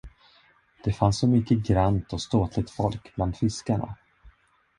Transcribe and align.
Det 0.85 0.93
fanns 0.95 1.19
så 1.19 1.27
mycket 1.27 1.57
grant 1.57 2.13
och 2.13 2.21
ståtligt 2.21 2.69
folk 2.71 3.15
bland 3.15 3.37
fiskarna. 3.37 3.95